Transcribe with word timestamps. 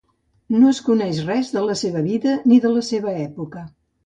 No 0.61 0.71
es 0.75 0.79
coneix 0.87 1.19
res 1.27 1.51
de 1.57 1.63
la 1.67 1.75
seva 1.83 2.01
vida 2.09 2.35
ni 2.53 2.59
de 2.65 2.73
la 2.79 2.83
seva 2.89 3.15
època. 3.27 3.65